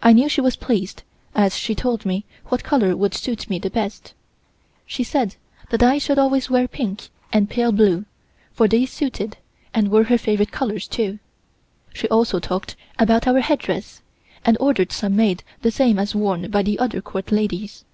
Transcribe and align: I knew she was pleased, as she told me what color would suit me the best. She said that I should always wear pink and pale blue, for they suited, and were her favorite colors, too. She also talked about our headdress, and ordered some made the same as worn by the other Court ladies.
I 0.00 0.12
knew 0.12 0.28
she 0.28 0.40
was 0.40 0.54
pleased, 0.54 1.02
as 1.34 1.56
she 1.56 1.74
told 1.74 2.06
me 2.06 2.24
what 2.46 2.62
color 2.62 2.96
would 2.96 3.12
suit 3.12 3.50
me 3.50 3.58
the 3.58 3.68
best. 3.70 4.14
She 4.86 5.02
said 5.02 5.34
that 5.70 5.82
I 5.82 5.98
should 5.98 6.16
always 6.16 6.48
wear 6.48 6.68
pink 6.68 7.08
and 7.32 7.50
pale 7.50 7.72
blue, 7.72 8.04
for 8.52 8.68
they 8.68 8.86
suited, 8.86 9.36
and 9.74 9.90
were 9.90 10.04
her 10.04 10.16
favorite 10.16 10.52
colors, 10.52 10.86
too. 10.86 11.18
She 11.92 12.06
also 12.08 12.38
talked 12.38 12.76
about 13.00 13.26
our 13.26 13.40
headdress, 13.40 14.00
and 14.44 14.56
ordered 14.60 14.92
some 14.92 15.16
made 15.16 15.42
the 15.62 15.72
same 15.72 15.98
as 15.98 16.14
worn 16.14 16.48
by 16.52 16.62
the 16.62 16.78
other 16.78 17.00
Court 17.02 17.32
ladies. 17.32 17.84